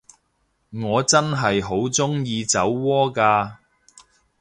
[0.71, 3.57] 我真係好鍾意酒窩㗎